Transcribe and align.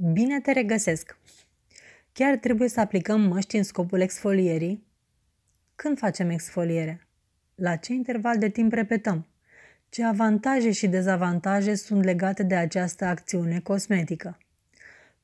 Bine 0.00 0.40
te 0.40 0.52
regăsesc! 0.52 1.18
Chiar 2.12 2.36
trebuie 2.36 2.68
să 2.68 2.80
aplicăm 2.80 3.20
măști 3.20 3.56
în 3.56 3.62
scopul 3.62 4.00
exfolierii? 4.00 4.86
Când 5.74 5.98
facem 5.98 6.30
exfoliere? 6.30 7.06
La 7.54 7.76
ce 7.76 7.92
interval 7.92 8.38
de 8.38 8.48
timp 8.48 8.72
repetăm? 8.72 9.26
Ce 9.88 10.04
avantaje 10.04 10.70
și 10.70 10.86
dezavantaje 10.86 11.74
sunt 11.74 12.04
legate 12.04 12.42
de 12.42 12.54
această 12.54 13.04
acțiune 13.04 13.60
cosmetică? 13.60 14.38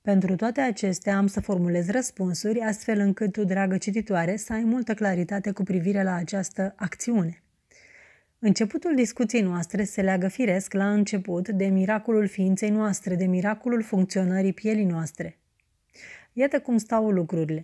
Pentru 0.02 0.36
toate 0.36 0.60
acestea 0.60 1.16
am 1.16 1.26
să 1.26 1.40
formulez 1.40 1.88
răspunsuri 1.88 2.60
astfel 2.60 2.98
încât 2.98 3.32
tu, 3.32 3.44
dragă 3.44 3.76
cititoare, 3.76 4.36
să 4.36 4.52
ai 4.52 4.64
multă 4.64 4.94
claritate 4.94 5.52
cu 5.52 5.62
privire 5.62 6.02
la 6.02 6.14
această 6.14 6.72
acțiune. 6.76 7.43
Începutul 8.46 8.94
discuției 8.94 9.42
noastre 9.42 9.84
se 9.84 10.02
leagă 10.02 10.28
firesc 10.28 10.72
la 10.72 10.92
început 10.92 11.48
de 11.48 11.66
miracolul 11.66 12.26
ființei 12.26 12.70
noastre, 12.70 13.14
de 13.14 13.24
miracolul 13.24 13.82
funcționării 13.82 14.52
pielii 14.52 14.84
noastre. 14.84 15.38
Iată 16.32 16.60
cum 16.60 16.76
stau 16.76 17.10
lucrurile. 17.10 17.62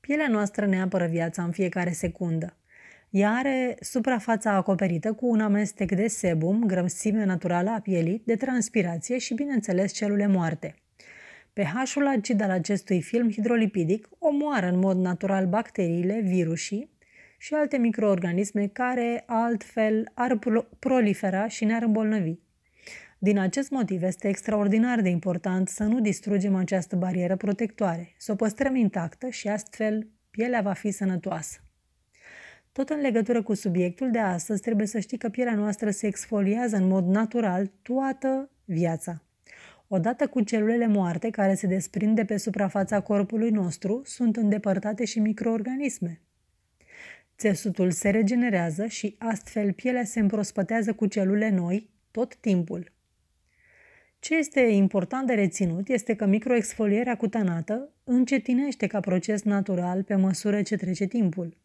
Pielea 0.00 0.28
noastră 0.28 0.66
ne 0.66 0.80
apără 0.80 1.06
viața 1.06 1.42
în 1.42 1.50
fiecare 1.50 1.90
secundă. 1.90 2.56
Ea 3.10 3.30
are 3.30 3.76
suprafața 3.80 4.50
acoperită 4.50 5.12
cu 5.12 5.26
un 5.26 5.40
amestec 5.40 5.92
de 5.92 6.06
sebum, 6.06 6.64
grăsime 6.64 7.24
naturală 7.24 7.70
a 7.70 7.80
pielii, 7.80 8.22
de 8.24 8.36
transpirație 8.36 9.18
și, 9.18 9.34
bineînțeles, 9.34 9.92
celule 9.92 10.26
moarte. 10.26 10.74
pH-ul 11.52 12.06
acid 12.06 12.40
al 12.40 12.50
acestui 12.50 13.02
film 13.02 13.30
hidrolipidic 13.30 14.08
omoară 14.18 14.68
în 14.68 14.78
mod 14.78 14.96
natural 14.96 15.46
bacteriile, 15.46 16.20
virusii, 16.20 16.94
și 17.38 17.54
alte 17.54 17.76
microorganisme 17.76 18.66
care 18.66 19.22
altfel 19.26 20.10
ar 20.14 20.38
prolifera 20.78 21.48
și 21.48 21.64
ne-ar 21.64 21.82
îmbolnăvi. 21.82 22.34
Din 23.18 23.38
acest 23.38 23.70
motiv 23.70 24.02
este 24.02 24.28
extraordinar 24.28 25.00
de 25.00 25.08
important 25.08 25.68
să 25.68 25.84
nu 25.84 26.00
distrugem 26.00 26.54
această 26.54 26.96
barieră 26.96 27.36
protectoare, 27.36 28.14
să 28.16 28.32
o 28.32 28.34
păstrăm 28.34 28.74
intactă 28.74 29.28
și 29.28 29.48
astfel 29.48 30.08
pielea 30.30 30.60
va 30.60 30.72
fi 30.72 30.90
sănătoasă. 30.90 31.60
Tot 32.72 32.88
în 32.88 33.00
legătură 33.00 33.42
cu 33.42 33.54
subiectul 33.54 34.10
de 34.10 34.18
astăzi, 34.18 34.60
trebuie 34.60 34.86
să 34.86 34.98
știi 34.98 35.18
că 35.18 35.28
pielea 35.28 35.54
noastră 35.54 35.90
se 35.90 36.06
exfoliază 36.06 36.76
în 36.76 36.88
mod 36.88 37.06
natural 37.06 37.70
toată 37.82 38.50
viața. 38.64 39.22
Odată 39.88 40.26
cu 40.26 40.40
celulele 40.40 40.86
moarte 40.86 41.30
care 41.30 41.54
se 41.54 41.66
desprind 41.66 42.16
de 42.16 42.24
pe 42.24 42.36
suprafața 42.36 43.00
corpului 43.00 43.50
nostru, 43.50 44.02
sunt 44.04 44.36
îndepărtate 44.36 45.04
și 45.04 45.18
microorganisme, 45.18 46.20
Țesutul 47.38 47.90
se 47.90 48.10
regenerează 48.10 48.86
și 48.86 49.16
astfel 49.18 49.72
pielea 49.72 50.04
se 50.04 50.20
împrospătează 50.20 50.92
cu 50.92 51.06
celule 51.06 51.48
noi 51.48 51.90
tot 52.10 52.36
timpul. 52.36 52.92
Ce 54.18 54.36
este 54.36 54.60
important 54.60 55.26
de 55.26 55.34
reținut 55.34 55.88
este 55.88 56.14
că 56.14 56.26
microexfolierea 56.26 57.16
cutanată 57.16 57.92
încetinește 58.04 58.86
ca 58.86 59.00
proces 59.00 59.42
natural 59.42 60.02
pe 60.02 60.14
măsură 60.14 60.62
ce 60.62 60.76
trece 60.76 61.06
timpul. 61.06 61.56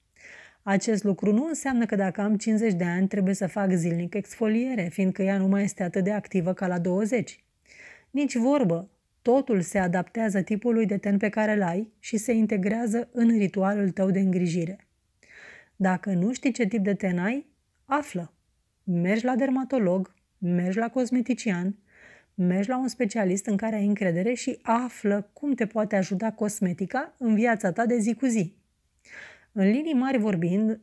Acest 0.64 1.04
lucru 1.04 1.34
nu 1.34 1.46
înseamnă 1.46 1.86
că 1.86 1.96
dacă 1.96 2.22
am 2.22 2.38
50 2.38 2.74
de 2.74 2.84
ani 2.84 3.08
trebuie 3.08 3.34
să 3.34 3.48
fac 3.48 3.72
zilnic 3.72 4.14
exfoliere, 4.14 4.88
fiindcă 4.92 5.22
ea 5.24 5.38
nu 5.38 5.48
mai 5.48 5.64
este 5.64 5.84
atât 5.84 6.04
de 6.04 6.12
activă 6.12 6.54
ca 6.54 6.68
la 6.68 6.80
20. 6.80 7.44
Nici 8.10 8.36
vorbă, 8.36 8.90
totul 9.22 9.62
se 9.62 9.78
adaptează 9.78 10.42
tipului 10.42 10.86
de 10.86 10.98
ten 10.98 11.18
pe 11.18 11.30
care 11.30 11.54
îl 11.54 11.62
ai 11.62 11.92
și 12.00 12.18
se 12.18 12.32
integrează 12.32 13.10
în 13.12 13.38
ritualul 13.38 13.90
tău 13.90 14.12
de 14.12 14.20
îngrijire. 14.20 14.86
Dacă 15.82 16.10
nu 16.10 16.34
știi 16.34 16.52
ce 16.52 16.66
tip 16.66 16.84
de 16.84 16.94
ten 16.94 17.20
ai, 17.20 17.46
află. 17.86 18.34
Mergi 18.84 19.26
la 19.26 19.36
dermatolog, 19.36 20.14
mergi 20.38 20.78
la 20.78 20.90
cosmetician, 20.90 21.76
mergi 22.34 22.70
la 22.70 22.78
un 22.78 22.88
specialist 22.88 23.46
în 23.46 23.58
care 23.58 23.76
ai 23.76 23.86
încredere 23.86 24.34
și 24.34 24.60
află 24.62 25.30
cum 25.34 25.54
te 25.54 25.66
poate 25.66 25.96
ajuta 25.96 26.32
cosmetica 26.32 27.16
în 27.18 27.36
viața 27.36 27.72
ta 27.72 27.86
de 27.86 27.98
zi 27.98 28.14
cu 28.14 28.26
zi. 28.26 28.56
În 29.52 29.64
linii 29.64 29.94
mari 29.94 30.18
vorbind, 30.18 30.80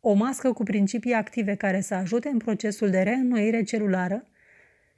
o 0.00 0.12
mască 0.12 0.52
cu 0.52 0.62
principii 0.62 1.12
active 1.12 1.54
care 1.54 1.80
să 1.80 1.94
ajute 1.94 2.28
în 2.28 2.38
procesul 2.38 2.90
de 2.90 3.00
reînnoire 3.00 3.62
celulară 3.62 4.26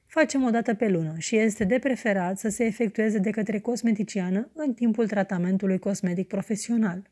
facem 0.07 0.43
o 0.43 0.51
dată 0.51 0.75
pe 0.75 0.89
lună 0.89 1.15
și 1.19 1.37
este 1.37 1.65
de 1.65 1.79
preferat 1.79 2.39
să 2.39 2.49
se 2.49 2.65
efectueze 2.65 3.19
de 3.19 3.31
către 3.31 3.59
cosmeticiană 3.59 4.51
în 4.55 4.75
timpul 4.75 5.09
tratamentului 5.09 5.79
cosmetic 5.79 6.29
profesional. 6.29 7.11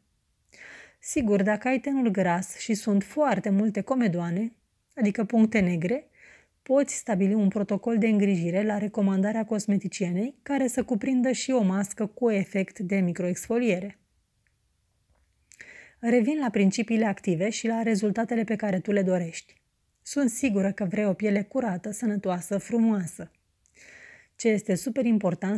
Sigur, 0.99 1.43
dacă 1.43 1.69
ai 1.69 1.81
tenul 1.81 2.09
gras 2.09 2.57
și 2.57 2.75
sunt 2.75 3.03
foarte 3.03 3.51
multe 3.51 3.81
comedoane, 3.81 4.53
adică 4.95 5.25
puncte 5.25 5.59
negre, 5.59 6.09
poți 6.63 6.95
stabili 6.95 7.35
un 7.35 7.49
protocol 7.49 7.99
de 7.99 8.07
îngrijire 8.07 8.63
la 8.63 8.79
recomandarea 8.79 9.45
cosmeticienei 9.45 10.35
care 10.43 10.67
să 10.67 10.85
cuprindă 10.85 11.33
și 11.33 11.51
o 11.51 11.63
mască 11.63 12.07
cu 12.07 12.31
efect 12.31 12.79
de 12.79 12.97
microexfoliere. 12.97 13.99
Revin 16.01 16.39
la 16.39 16.51
principiile 16.51 17.05
active 17.05 17.51
și 17.51 17.67
la 17.67 17.83
rezultatele 17.83 18.45
pe 18.45 18.57
care 18.57 18.81
tu 18.81 18.93
le 18.93 19.03
dorești. 19.03 19.55
Sunt 20.03 20.31
sigură 20.31 20.73
că 20.73 20.85
vrei 20.85 21.05
o 21.05 21.13
piele 21.13 21.43
curată, 21.43 21.91
sănătoasă, 21.91 22.59
frumoasă. 22.59 23.31
Ce 24.37 24.49
este 24.49 24.75
super 24.75 25.05
important 25.05 25.57